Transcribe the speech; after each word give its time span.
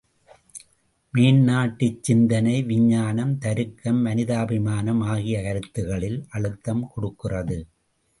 மேநாட்டுச் 1.13 1.99
சிந்தனை 2.01 2.63
விஞ்ஞானம், 2.63 3.37
தருக்கம், 3.37 3.99
மனிதாபிமானம் 4.05 5.03
ஆகிய 5.05 5.41
கருத்துக்களில் 5.41 6.25
அழுத்தம் 6.29 6.83
கொடுக்கிறது. 6.87 7.59